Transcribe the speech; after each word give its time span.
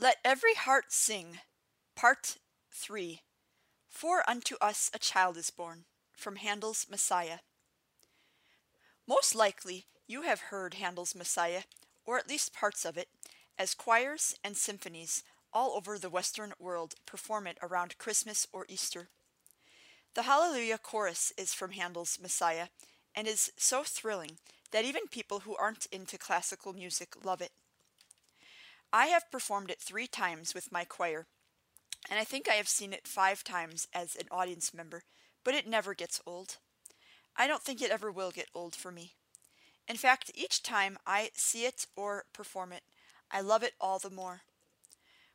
Let 0.00 0.18
every 0.24 0.54
heart 0.54 0.92
sing. 0.92 1.40
Part 1.96 2.36
3 2.70 3.22
For 3.88 4.22
unto 4.30 4.54
us 4.60 4.92
a 4.94 4.98
child 5.00 5.36
is 5.36 5.50
born, 5.50 5.86
from 6.12 6.36
Handel's 6.36 6.86
Messiah. 6.88 7.40
Most 9.08 9.34
likely 9.34 9.86
you 10.06 10.22
have 10.22 10.52
heard 10.52 10.74
Handel's 10.74 11.16
Messiah, 11.16 11.62
or 12.04 12.16
at 12.16 12.28
least 12.28 12.54
parts 12.54 12.84
of 12.84 12.96
it, 12.96 13.08
as 13.58 13.74
choirs 13.74 14.36
and 14.44 14.56
symphonies 14.56 15.24
all 15.52 15.72
over 15.76 15.98
the 15.98 16.10
Western 16.10 16.52
world 16.60 16.94
perform 17.04 17.48
it 17.48 17.58
around 17.60 17.98
Christmas 17.98 18.46
or 18.52 18.66
Easter. 18.68 19.08
The 20.14 20.22
Hallelujah 20.22 20.78
chorus 20.78 21.32
is 21.36 21.52
from 21.52 21.72
Handel's 21.72 22.20
Messiah 22.22 22.68
and 23.16 23.26
is 23.26 23.50
so 23.56 23.82
thrilling 23.82 24.38
that 24.70 24.84
even 24.84 25.08
people 25.10 25.40
who 25.40 25.56
aren't 25.56 25.86
into 25.86 26.18
classical 26.18 26.72
music 26.72 27.16
love 27.24 27.40
it. 27.40 27.50
I 28.92 29.06
have 29.06 29.30
performed 29.30 29.70
it 29.70 29.80
three 29.80 30.06
times 30.06 30.54
with 30.54 30.72
my 30.72 30.84
choir, 30.84 31.26
and 32.08 32.18
I 32.18 32.24
think 32.24 32.48
I 32.48 32.54
have 32.54 32.68
seen 32.68 32.92
it 32.92 33.06
five 33.06 33.44
times 33.44 33.86
as 33.92 34.16
an 34.16 34.28
audience 34.30 34.72
member, 34.72 35.04
but 35.44 35.54
it 35.54 35.66
never 35.66 35.94
gets 35.94 36.22
old. 36.24 36.56
I 37.36 37.46
don't 37.46 37.62
think 37.62 37.82
it 37.82 37.90
ever 37.90 38.10
will 38.10 38.30
get 38.30 38.48
old 38.54 38.74
for 38.74 38.90
me. 38.90 39.12
In 39.86 39.96
fact, 39.96 40.30
each 40.34 40.62
time 40.62 40.98
I 41.06 41.30
see 41.34 41.66
it 41.66 41.86
or 41.96 42.24
perform 42.32 42.72
it, 42.72 42.82
I 43.30 43.42
love 43.42 43.62
it 43.62 43.74
all 43.80 43.98
the 43.98 44.10
more. 44.10 44.40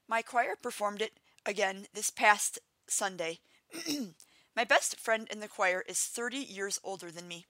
My 0.08 0.22
choir 0.22 0.56
performed 0.56 1.02
it 1.02 1.14
again 1.46 1.86
this 1.94 2.10
past 2.10 2.60
Sunday. 2.88 3.40
my 4.56 4.64
best 4.64 5.00
friend 5.00 5.28
in 5.32 5.40
the 5.40 5.48
choir 5.48 5.84
is 5.88 6.06
30 6.06 6.38
years 6.38 6.80
older 6.84 7.12
than 7.12 7.28
me 7.28 7.46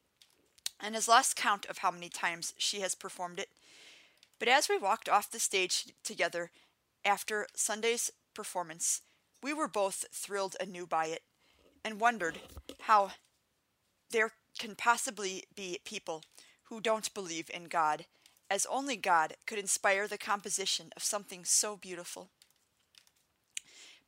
and 0.79 0.95
has 0.95 1.07
lost 1.07 1.37
count 1.37 1.65
of 1.67 1.79
how 1.79 1.91
many 1.91 2.09
times 2.09 2.53
she 2.57 2.81
has 2.81 2.93
performed 2.93 3.39
it 3.39 3.49
but 4.39 4.47
as 4.47 4.69
we 4.69 4.77
walked 4.77 5.09
off 5.09 5.31
the 5.31 5.39
stage 5.39 5.93
together 6.03 6.51
after 7.05 7.47
Sunday's 7.55 8.11
performance, 8.33 9.01
we 9.41 9.53
were 9.53 9.67
both 9.67 10.05
thrilled 10.11 10.55
anew 10.59 10.87
by 10.87 11.07
it 11.07 11.23
and 11.83 11.99
wondered 11.99 12.39
how 12.81 13.11
there 14.11 14.31
can 14.57 14.75
possibly 14.75 15.43
be 15.55 15.79
people 15.83 16.23
who 16.65 16.79
don't 16.79 17.13
believe 17.13 17.49
in 17.53 17.65
God, 17.65 18.05
as 18.49 18.65
only 18.69 18.95
God 18.95 19.33
could 19.45 19.59
inspire 19.59 20.07
the 20.07 20.17
composition 20.17 20.91
of 20.95 21.03
something 21.03 21.43
so 21.43 21.75
beautiful. 21.75 22.29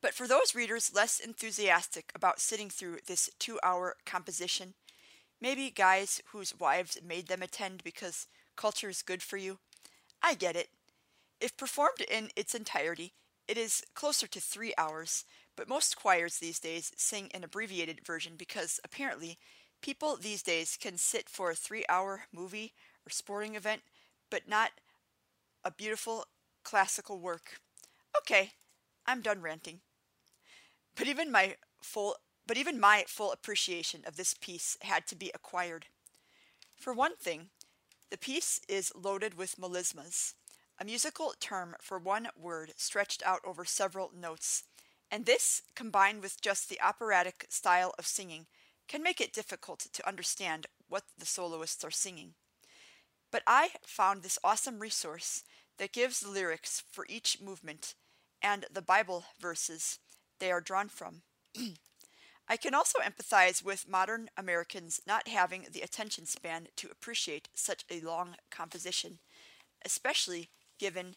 But 0.00 0.14
for 0.14 0.28
those 0.28 0.54
readers 0.54 0.94
less 0.94 1.18
enthusiastic 1.18 2.12
about 2.14 2.40
sitting 2.40 2.70
through 2.70 2.98
this 3.06 3.28
two 3.38 3.58
hour 3.62 3.96
composition, 4.04 4.74
maybe 5.40 5.70
guys 5.70 6.22
whose 6.26 6.58
wives 6.58 6.98
made 7.04 7.26
them 7.28 7.42
attend 7.42 7.82
because 7.82 8.26
culture 8.56 8.88
is 8.88 9.02
good 9.02 9.22
for 9.22 9.36
you, 9.36 9.58
I 10.26 10.34
get 10.34 10.56
it. 10.56 10.70
If 11.40 11.56
performed 11.56 12.00
in 12.00 12.30
its 12.34 12.52
entirety, 12.52 13.12
it 13.46 13.56
is 13.56 13.84
closer 13.94 14.26
to 14.26 14.40
three 14.40 14.74
hours, 14.76 15.24
but 15.54 15.68
most 15.68 15.96
choirs 15.96 16.38
these 16.38 16.58
days 16.58 16.90
sing 16.96 17.30
an 17.32 17.44
abbreviated 17.44 18.04
version 18.04 18.32
because 18.36 18.80
apparently 18.82 19.38
people 19.82 20.16
these 20.16 20.42
days 20.42 20.76
can 20.76 20.98
sit 20.98 21.28
for 21.28 21.52
a 21.52 21.54
three 21.54 21.84
hour 21.88 22.24
movie 22.34 22.72
or 23.06 23.10
sporting 23.10 23.54
event, 23.54 23.82
but 24.28 24.48
not 24.48 24.72
a 25.64 25.70
beautiful 25.70 26.26
classical 26.64 27.20
work. 27.20 27.60
Okay, 28.18 28.50
I'm 29.06 29.20
done 29.20 29.40
ranting. 29.40 29.78
But 30.96 31.06
even 31.06 31.30
my 31.30 31.54
full 31.80 32.16
but 32.48 32.56
even 32.56 32.80
my 32.80 33.04
full 33.06 33.30
appreciation 33.30 34.02
of 34.04 34.16
this 34.16 34.34
piece 34.34 34.76
had 34.82 35.06
to 35.06 35.14
be 35.14 35.30
acquired. 35.34 35.86
For 36.76 36.92
one 36.92 37.16
thing, 37.16 37.50
the 38.10 38.18
piece 38.18 38.60
is 38.68 38.92
loaded 38.94 39.34
with 39.34 39.56
melismas, 39.56 40.34
a 40.78 40.84
musical 40.84 41.34
term 41.40 41.74
for 41.80 41.98
one 41.98 42.28
word 42.36 42.72
stretched 42.76 43.22
out 43.24 43.40
over 43.44 43.64
several 43.64 44.10
notes, 44.14 44.64
and 45.10 45.24
this, 45.24 45.62
combined 45.74 46.22
with 46.22 46.40
just 46.40 46.68
the 46.68 46.80
operatic 46.80 47.46
style 47.48 47.94
of 47.98 48.06
singing, 48.06 48.46
can 48.88 49.02
make 49.02 49.20
it 49.20 49.32
difficult 49.32 49.86
to 49.92 50.06
understand 50.06 50.66
what 50.88 51.04
the 51.18 51.26
soloists 51.26 51.84
are 51.84 51.90
singing. 51.90 52.34
But 53.32 53.42
I 53.46 53.70
found 53.84 54.22
this 54.22 54.38
awesome 54.44 54.78
resource 54.78 55.42
that 55.78 55.92
gives 55.92 56.20
the 56.20 56.30
lyrics 56.30 56.84
for 56.90 57.06
each 57.08 57.40
movement 57.40 57.94
and 58.42 58.66
the 58.72 58.82
Bible 58.82 59.24
verses 59.40 59.98
they 60.38 60.50
are 60.50 60.60
drawn 60.60 60.88
from. 60.88 61.22
I 62.48 62.56
can 62.56 62.74
also 62.74 63.00
empathize 63.00 63.64
with 63.64 63.88
modern 63.88 64.28
Americans 64.36 65.00
not 65.06 65.28
having 65.28 65.66
the 65.72 65.80
attention 65.80 66.26
span 66.26 66.68
to 66.76 66.88
appreciate 66.90 67.48
such 67.54 67.84
a 67.90 68.00
long 68.00 68.36
composition, 68.50 69.18
especially 69.84 70.50
given 70.78 71.16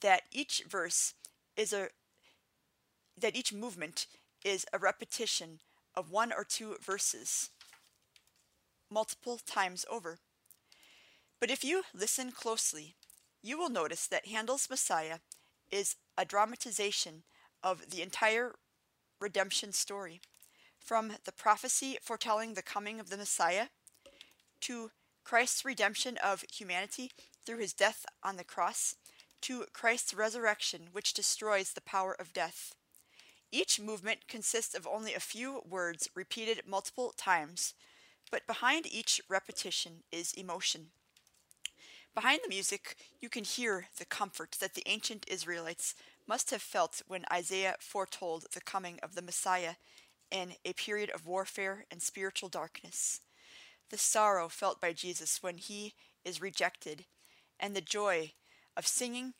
that 0.00 0.22
each 0.32 0.62
verse 0.68 1.14
is 1.56 1.72
a 1.72 1.88
that 3.16 3.36
each 3.36 3.52
movement 3.52 4.06
is 4.44 4.66
a 4.72 4.78
repetition 4.78 5.60
of 5.94 6.10
one 6.10 6.32
or 6.32 6.42
two 6.42 6.76
verses 6.82 7.50
multiple 8.90 9.38
times 9.46 9.86
over. 9.88 10.18
But 11.40 11.50
if 11.50 11.62
you 11.62 11.84
listen 11.94 12.32
closely, 12.32 12.96
you 13.42 13.56
will 13.56 13.68
notice 13.68 14.06
that 14.08 14.26
Handel's 14.26 14.68
Messiah 14.68 15.18
is 15.70 15.96
a 16.18 16.24
dramatization 16.24 17.22
of 17.62 17.90
the 17.90 18.02
entire 18.02 18.54
redemption 19.24 19.72
story, 19.72 20.20
from 20.78 21.14
the 21.24 21.32
prophecy 21.32 21.96
foretelling 22.02 22.52
the 22.52 22.62
coming 22.62 23.00
of 23.00 23.08
the 23.08 23.16
Messiah 23.16 23.68
to 24.60 24.90
Christ's 25.24 25.64
redemption 25.64 26.18
of 26.22 26.44
humanity 26.52 27.10
through 27.46 27.56
his 27.56 27.72
death 27.72 28.04
on 28.22 28.36
the 28.36 28.44
cross 28.44 28.96
to 29.40 29.64
Christ's 29.72 30.12
resurrection, 30.12 30.88
which 30.92 31.14
destroys 31.14 31.72
the 31.72 31.80
power 31.80 32.12
of 32.12 32.34
death. 32.34 32.74
Each 33.50 33.80
movement 33.80 34.28
consists 34.28 34.74
of 34.74 34.86
only 34.86 35.14
a 35.14 35.20
few 35.20 35.62
words 35.66 36.10
repeated 36.14 36.60
multiple 36.66 37.14
times, 37.16 37.72
but 38.30 38.46
behind 38.46 38.86
each 38.86 39.22
repetition 39.26 40.02
is 40.12 40.34
emotion. 40.34 40.88
Behind 42.14 42.40
the 42.44 42.50
music, 42.50 42.96
you 43.22 43.30
can 43.30 43.44
hear 43.44 43.86
the 43.98 44.04
comfort 44.04 44.58
that 44.60 44.74
the 44.74 44.86
ancient 44.86 45.24
Israelites 45.28 45.94
must 46.26 46.50
have 46.50 46.62
felt 46.62 47.02
when 47.06 47.24
Isaiah 47.32 47.76
foretold 47.80 48.46
the 48.52 48.60
coming 48.60 48.98
of 49.02 49.14
the 49.14 49.22
Messiah 49.22 49.74
in 50.30 50.54
a 50.64 50.72
period 50.72 51.10
of 51.10 51.26
warfare 51.26 51.84
and 51.90 52.02
spiritual 52.02 52.48
darkness. 52.48 53.20
The 53.90 53.98
sorrow 53.98 54.48
felt 54.48 54.80
by 54.80 54.92
Jesus 54.92 55.42
when 55.42 55.58
he 55.58 55.94
is 56.24 56.40
rejected, 56.40 57.04
and 57.60 57.76
the 57.76 57.80
joy 57.80 58.32
of 58.76 58.86
singing 58.86 59.34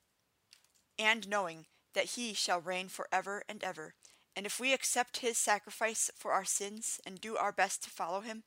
and 0.98 1.28
knowing 1.28 1.66
that 1.94 2.10
he 2.10 2.34
shall 2.34 2.60
reign 2.60 2.88
forever 2.88 3.42
and 3.48 3.64
ever. 3.64 3.94
And 4.36 4.46
if 4.46 4.60
we 4.60 4.72
accept 4.72 5.18
his 5.18 5.38
sacrifice 5.38 6.10
for 6.16 6.32
our 6.32 6.44
sins 6.44 7.00
and 7.06 7.20
do 7.20 7.36
our 7.36 7.52
best 7.52 7.82
to 7.84 7.90
follow 7.90 8.20
him, 8.20 8.44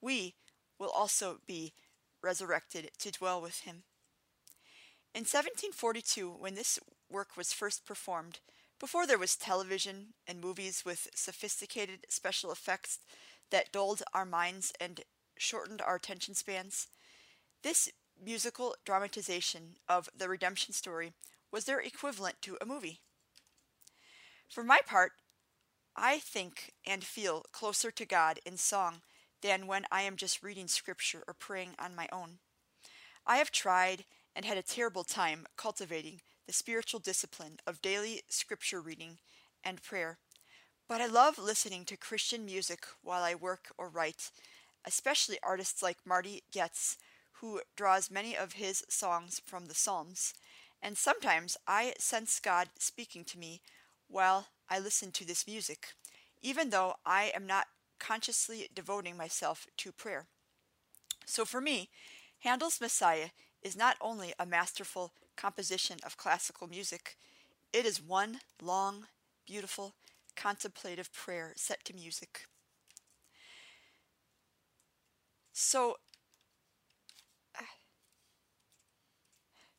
we 0.00 0.34
will 0.78 0.90
also 0.90 1.38
be 1.46 1.74
resurrected 2.22 2.90
to 2.98 3.10
dwell 3.10 3.40
with 3.40 3.60
him. 3.60 3.84
In 5.14 5.20
1742, 5.20 6.30
when 6.30 6.54
this 6.54 6.78
work 7.12 7.36
was 7.36 7.52
first 7.52 7.86
performed, 7.86 8.40
before 8.80 9.06
there 9.06 9.18
was 9.18 9.36
television 9.36 10.14
and 10.26 10.40
movies 10.40 10.82
with 10.84 11.06
sophisticated 11.14 12.06
special 12.08 12.50
effects 12.50 12.98
that 13.50 13.70
dulled 13.70 14.02
our 14.12 14.24
minds 14.24 14.72
and 14.80 15.02
shortened 15.38 15.80
our 15.80 15.96
attention 15.96 16.34
spans, 16.34 16.88
this 17.62 17.90
musical 18.20 18.74
dramatization 18.84 19.76
of 19.88 20.08
the 20.16 20.28
redemption 20.28 20.74
story 20.74 21.12
was 21.52 21.64
their 21.64 21.80
equivalent 21.80 22.36
to 22.42 22.56
a 22.60 22.66
movie. 22.66 23.00
For 24.48 24.64
my 24.64 24.80
part, 24.84 25.12
I 25.94 26.18
think 26.18 26.72
and 26.86 27.04
feel 27.04 27.44
closer 27.52 27.90
to 27.90 28.06
God 28.06 28.40
in 28.44 28.56
song 28.56 29.02
than 29.42 29.66
when 29.66 29.84
I 29.90 30.02
am 30.02 30.16
just 30.16 30.42
reading 30.42 30.68
scripture 30.68 31.22
or 31.28 31.34
praying 31.34 31.74
on 31.78 31.94
my 31.94 32.08
own. 32.12 32.38
I 33.26 33.36
have 33.36 33.50
tried 33.50 34.04
and 34.34 34.44
had 34.44 34.56
a 34.56 34.62
terrible 34.62 35.04
time 35.04 35.46
cultivating 35.56 36.20
the 36.46 36.52
spiritual 36.52 37.00
discipline 37.00 37.58
of 37.66 37.82
daily 37.82 38.22
scripture 38.28 38.80
reading 38.80 39.18
and 39.64 39.82
prayer. 39.82 40.18
But 40.88 41.00
I 41.00 41.06
love 41.06 41.38
listening 41.38 41.84
to 41.86 41.96
Christian 41.96 42.44
music 42.44 42.86
while 43.02 43.22
I 43.22 43.34
work 43.34 43.72
or 43.78 43.88
write, 43.88 44.30
especially 44.84 45.38
artists 45.42 45.82
like 45.82 45.98
Marty 46.04 46.42
Goetz, 46.52 46.98
who 47.40 47.60
draws 47.76 48.10
many 48.10 48.36
of 48.36 48.54
his 48.54 48.84
songs 48.88 49.40
from 49.44 49.66
the 49.66 49.74
Psalms. 49.74 50.34
And 50.82 50.98
sometimes 50.98 51.56
I 51.66 51.94
sense 51.98 52.40
God 52.40 52.68
speaking 52.78 53.24
to 53.24 53.38
me 53.38 53.62
while 54.08 54.48
I 54.68 54.78
listen 54.78 55.12
to 55.12 55.26
this 55.26 55.46
music, 55.46 55.88
even 56.42 56.70
though 56.70 56.94
I 57.06 57.32
am 57.34 57.46
not 57.46 57.66
consciously 57.98 58.68
devoting 58.74 59.16
myself 59.16 59.66
to 59.78 59.92
prayer. 59.92 60.26
So 61.24 61.44
for 61.44 61.60
me, 61.60 61.88
Handel's 62.40 62.80
Messiah 62.80 63.28
is 63.62 63.76
not 63.76 63.96
only 64.00 64.32
a 64.38 64.46
masterful 64.46 65.12
composition 65.36 65.98
of 66.04 66.16
classical 66.16 66.66
music, 66.66 67.16
it 67.72 67.86
is 67.86 68.02
one 68.02 68.40
long, 68.60 69.06
beautiful, 69.46 69.94
contemplative 70.36 71.12
prayer 71.12 71.52
set 71.56 71.84
to 71.84 71.94
music. 71.94 72.46
So, 75.52 75.96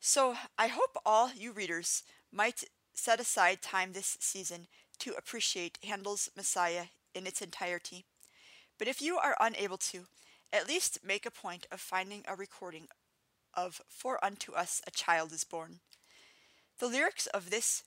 so 0.00 0.36
I 0.58 0.68
hope 0.68 0.96
all 1.04 1.30
you 1.34 1.52
readers 1.52 2.02
might 2.32 2.64
set 2.94 3.20
aside 3.20 3.60
time 3.60 3.92
this 3.92 4.16
season 4.20 4.66
to 5.00 5.14
appreciate 5.16 5.78
Handel's 5.84 6.30
Messiah 6.36 6.86
in 7.14 7.26
its 7.26 7.42
entirety. 7.42 8.04
But 8.78 8.88
if 8.88 9.02
you 9.02 9.18
are 9.18 9.36
unable 9.40 9.78
to, 9.78 10.06
at 10.52 10.68
least 10.68 11.00
make 11.04 11.26
a 11.26 11.30
point 11.30 11.66
of 11.72 11.80
finding 11.80 12.22
a 12.26 12.36
recording 12.36 12.88
of 13.56 13.80
For 13.88 14.24
Unto 14.24 14.52
Us 14.52 14.80
a 14.86 14.90
Child 14.90 15.32
is 15.32 15.44
Born. 15.44 15.80
The 16.78 16.86
lyrics 16.86 17.26
of 17.26 17.50
this 17.50 17.84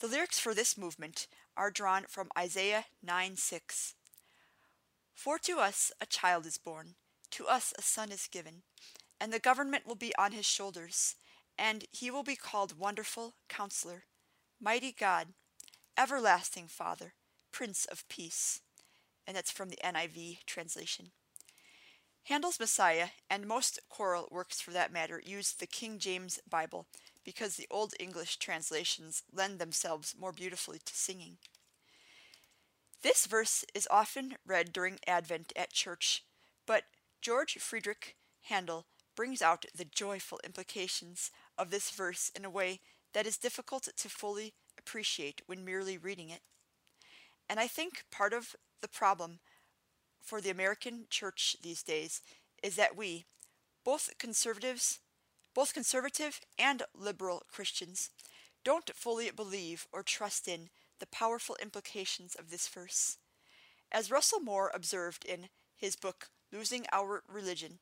the 0.00 0.06
lyrics 0.06 0.38
for 0.38 0.54
this 0.54 0.78
movement 0.78 1.26
are 1.58 1.70
drawn 1.70 2.04
from 2.08 2.30
Isaiah 2.36 2.86
9 3.02 3.36
6. 3.36 3.94
For 5.14 5.38
to 5.40 5.58
us 5.58 5.92
a 6.00 6.06
child 6.06 6.46
is 6.46 6.56
born, 6.56 6.94
to 7.32 7.46
us 7.46 7.74
a 7.78 7.82
son 7.82 8.10
is 8.10 8.26
given, 8.26 8.62
and 9.20 9.30
the 9.30 9.38
government 9.38 9.86
will 9.86 9.96
be 9.96 10.14
on 10.16 10.32
his 10.32 10.46
shoulders, 10.46 11.16
and 11.58 11.84
he 11.92 12.10
will 12.10 12.22
be 12.22 12.34
called 12.34 12.78
Wonderful 12.78 13.34
Counselor, 13.50 14.04
Mighty 14.58 14.90
God, 14.90 15.34
Everlasting 15.98 16.68
Father, 16.68 17.12
Prince 17.52 17.84
of 17.84 18.08
Peace. 18.08 18.62
And 19.26 19.36
that's 19.36 19.50
from 19.50 19.68
the 19.68 19.78
NIV 19.84 20.46
translation. 20.46 21.10
Handel's 22.24 22.60
Messiah, 22.60 23.08
and 23.28 23.46
most 23.46 23.80
choral 23.88 24.28
works 24.30 24.60
for 24.60 24.70
that 24.70 24.92
matter, 24.92 25.20
use 25.24 25.52
the 25.52 25.66
King 25.66 25.98
James 25.98 26.38
Bible 26.48 26.86
because 27.24 27.56
the 27.56 27.66
Old 27.70 27.94
English 27.98 28.36
translations 28.36 29.22
lend 29.32 29.58
themselves 29.58 30.14
more 30.18 30.32
beautifully 30.32 30.78
to 30.84 30.94
singing. 30.94 31.38
This 33.02 33.26
verse 33.26 33.64
is 33.74 33.88
often 33.90 34.36
read 34.46 34.72
during 34.72 34.98
Advent 35.06 35.52
at 35.56 35.72
church, 35.72 36.24
but 36.66 36.84
George 37.20 37.54
Friedrich 37.58 38.16
Handel 38.42 38.86
brings 39.16 39.42
out 39.42 39.64
the 39.74 39.84
joyful 39.84 40.40
implications 40.44 41.30
of 41.58 41.70
this 41.70 41.90
verse 41.90 42.30
in 42.34 42.44
a 42.44 42.50
way 42.50 42.80
that 43.12 43.26
is 43.26 43.36
difficult 43.36 43.88
to 43.96 44.08
fully 44.08 44.54
appreciate 44.78 45.42
when 45.46 45.64
merely 45.64 45.98
reading 45.98 46.30
it. 46.30 46.40
And 47.48 47.58
I 47.58 47.66
think 47.66 48.04
part 48.10 48.32
of 48.32 48.54
the 48.80 48.88
problem 48.88 49.40
for 50.22 50.40
the 50.40 50.50
American 50.50 51.06
church 51.10 51.56
these 51.62 51.82
days 51.82 52.22
is 52.62 52.76
that 52.76 52.96
we, 52.96 53.24
both 53.84 54.10
conservatives, 54.18 55.00
both 55.54 55.74
conservative 55.74 56.40
and 56.58 56.82
liberal 56.94 57.42
Christians, 57.50 58.10
don't 58.64 58.94
fully 58.94 59.30
believe 59.30 59.86
or 59.92 60.02
trust 60.02 60.46
in 60.46 60.68
the 60.98 61.06
powerful 61.06 61.56
implications 61.60 62.34
of 62.34 62.50
this 62.50 62.68
verse. 62.68 63.16
As 63.90 64.10
Russell 64.10 64.40
Moore 64.40 64.70
observed 64.74 65.24
in 65.24 65.48
his 65.76 65.96
book 65.96 66.28
Losing 66.52 66.86
Our 66.92 67.22
Religion, 67.26 67.78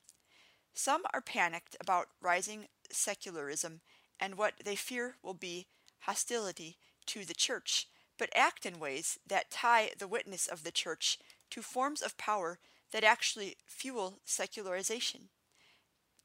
some 0.72 1.02
are 1.12 1.20
panicked 1.20 1.76
about 1.80 2.08
rising 2.20 2.66
secularism 2.90 3.80
and 4.20 4.36
what 4.36 4.54
they 4.64 4.76
fear 4.76 5.16
will 5.22 5.34
be 5.34 5.66
hostility 6.00 6.76
to 7.06 7.24
the 7.24 7.34
church, 7.34 7.88
but 8.18 8.30
act 8.34 8.64
in 8.64 8.78
ways 8.78 9.18
that 9.26 9.50
tie 9.50 9.90
the 9.98 10.08
witness 10.08 10.46
of 10.46 10.64
the 10.64 10.70
church 10.70 11.18
to 11.50 11.62
forms 11.62 12.02
of 12.02 12.18
power 12.18 12.58
that 12.92 13.04
actually 13.04 13.56
fuel 13.66 14.20
secularization. 14.24 15.28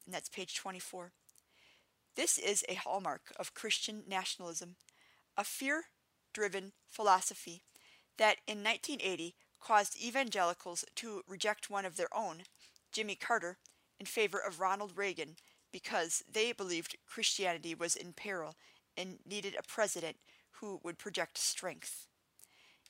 And 0.05 0.13
that's 0.13 0.29
page 0.29 0.55
24. 0.55 1.11
This 2.15 2.37
is 2.37 2.63
a 2.69 2.75
hallmark 2.75 3.33
of 3.39 3.53
Christian 3.53 4.03
nationalism, 4.07 4.75
a 5.37 5.43
fear 5.43 5.85
driven 6.33 6.73
philosophy 6.87 7.63
that 8.17 8.37
in 8.47 8.63
1980 8.63 9.35
caused 9.59 9.97
evangelicals 10.01 10.85
to 10.95 11.21
reject 11.27 11.69
one 11.69 11.85
of 11.85 11.95
their 11.95 12.15
own, 12.15 12.43
Jimmy 12.91 13.15
Carter, 13.15 13.57
in 13.99 14.05
favor 14.05 14.37
of 14.37 14.59
Ronald 14.59 14.97
Reagan 14.97 15.35
because 15.71 16.23
they 16.31 16.51
believed 16.51 16.97
Christianity 17.07 17.73
was 17.73 17.95
in 17.95 18.13
peril 18.13 18.55
and 18.95 19.17
needed 19.27 19.55
a 19.57 19.63
president 19.63 20.17
who 20.59 20.79
would 20.83 20.99
project 20.99 21.37
strength. 21.37 22.07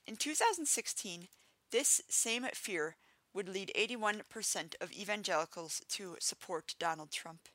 In 0.06 0.18
2016, 0.18 1.28
this 1.74 2.04
same 2.08 2.46
fear 2.54 2.98
would 3.34 3.50
lead 3.50 3.72
81% 3.76 4.76
of 4.80 4.92
evangelicals 4.92 5.82
to 5.90 6.16
support 6.20 6.76
Donald 6.78 7.10
Trump. 7.10 7.50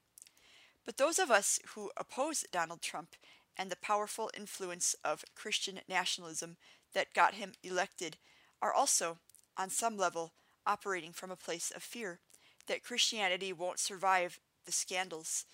But 0.85 0.97
those 0.97 1.21
of 1.21 1.31
us 1.31 1.61
who 1.69 1.93
oppose 1.97 2.45
Donald 2.51 2.83
Trump 2.83 3.11
and 3.57 3.71
the 3.71 3.77
powerful 3.77 4.29
influence 4.37 4.97
of 5.05 5.25
Christian 5.37 5.79
nationalism 5.89 6.57
that 6.95 7.15
got 7.15 7.35
him 7.35 7.53
elected 7.63 8.17
are 8.61 8.75
also, 8.75 9.19
on 9.57 9.71
some 9.71 9.97
level, 9.97 10.33
operating 10.67 11.13
from 11.13 11.31
a 11.31 11.37
place 11.37 11.71
of 11.71 11.85
fear 11.85 12.19
that 12.67 12.83
Christianity 12.83 13.53
won't 13.53 13.79
survive 13.79 14.41
the 14.67 14.73
scandals, 14.73 15.45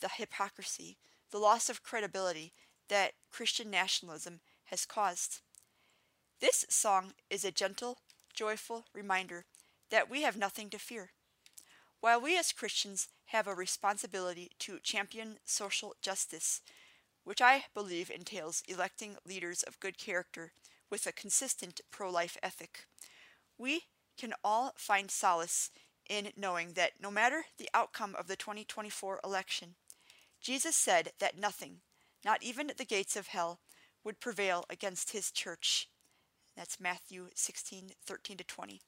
the 0.00 0.10
hypocrisy, 0.16 0.96
the 1.30 1.38
loss 1.38 1.70
of 1.70 1.84
credibility 1.84 2.52
that 2.88 3.12
Christian 3.30 3.70
nationalism 3.70 4.40
has 4.64 4.84
caused. 4.84 5.40
This 6.40 6.66
song 6.68 7.12
is 7.30 7.44
a 7.44 7.52
gentle, 7.52 7.98
joyful 8.38 8.84
reminder 8.94 9.44
that 9.90 10.08
we 10.08 10.22
have 10.22 10.36
nothing 10.36 10.70
to 10.70 10.78
fear. 10.78 11.10
While 12.00 12.20
we 12.20 12.38
as 12.38 12.52
Christians 12.52 13.08
have 13.26 13.48
a 13.48 13.54
responsibility 13.54 14.52
to 14.60 14.78
champion 14.80 15.38
social 15.44 15.96
justice, 16.00 16.60
which 17.24 17.42
I 17.42 17.64
believe 17.74 18.12
entails 18.12 18.62
electing 18.68 19.16
leaders 19.26 19.64
of 19.64 19.80
good 19.80 19.98
character 19.98 20.52
with 20.88 21.04
a 21.04 21.12
consistent 21.12 21.80
pro 21.90 22.10
life 22.10 22.36
ethic. 22.40 22.86
We 23.58 23.82
can 24.16 24.34
all 24.44 24.72
find 24.76 25.10
solace 25.10 25.70
in 26.08 26.28
knowing 26.36 26.74
that 26.74 26.92
no 27.02 27.10
matter 27.10 27.46
the 27.58 27.68
outcome 27.74 28.14
of 28.16 28.28
the 28.28 28.36
2024 28.36 29.18
election, 29.24 29.74
Jesus 30.40 30.76
said 30.76 31.10
that 31.18 31.36
nothing, 31.36 31.78
not 32.24 32.44
even 32.44 32.70
the 32.76 32.84
gates 32.84 33.16
of 33.16 33.26
hell, 33.26 33.58
would 34.04 34.20
prevail 34.20 34.64
against 34.70 35.10
his 35.10 35.32
church. 35.32 35.88
That's 36.58 36.80
Matthew 36.80 37.28
16 37.36 37.92
13 38.04 38.36
to 38.36 38.42
20. 38.42 38.80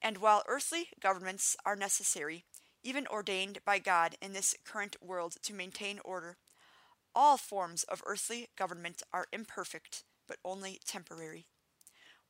And 0.00 0.18
while 0.18 0.44
earthly 0.46 0.90
governments 1.00 1.56
are 1.66 1.74
necessary, 1.74 2.44
even 2.84 3.08
ordained 3.08 3.58
by 3.64 3.80
God 3.80 4.14
in 4.22 4.32
this 4.32 4.54
current 4.64 4.96
world 5.02 5.34
to 5.42 5.52
maintain 5.52 5.98
order, 6.04 6.36
all 7.12 7.36
forms 7.36 7.82
of 7.82 8.00
earthly 8.06 8.46
government 8.56 9.02
are 9.12 9.26
imperfect, 9.32 10.04
but 10.28 10.36
only 10.44 10.78
temporary. 10.86 11.46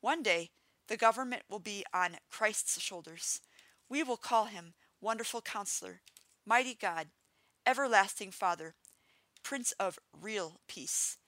One 0.00 0.22
day, 0.22 0.48
the 0.88 0.96
government 0.96 1.42
will 1.50 1.58
be 1.58 1.84
on 1.92 2.16
Christ's 2.30 2.80
shoulders. 2.80 3.42
We 3.86 4.02
will 4.02 4.16
call 4.16 4.46
him 4.46 4.72
Wonderful 4.98 5.42
Counselor, 5.42 6.00
Mighty 6.46 6.72
God, 6.72 7.08
Everlasting 7.66 8.30
Father, 8.30 8.76
Prince 9.42 9.72
of 9.72 9.98
real 10.18 10.58
peace, 10.66 11.18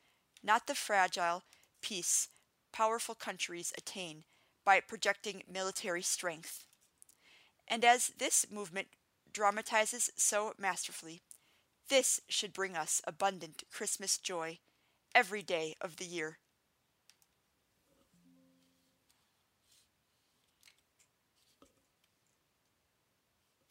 not 0.42 0.66
the 0.66 0.74
fragile 0.74 1.42
peace 1.82 2.28
powerful 2.72 3.14
countries 3.14 3.72
attain 3.76 4.24
by 4.64 4.80
projecting 4.80 5.42
military 5.50 6.02
strength. 6.02 6.64
And 7.68 7.84
as 7.84 8.08
this 8.18 8.46
movement 8.50 8.88
dramatizes 9.32 10.10
so 10.16 10.52
masterfully, 10.58 11.22
this 11.88 12.20
should 12.28 12.52
bring 12.52 12.76
us 12.76 13.00
abundant 13.06 13.64
Christmas 13.70 14.18
joy 14.18 14.58
every 15.14 15.42
day 15.42 15.74
of 15.80 15.96
the 15.96 16.04
year. 16.04 16.38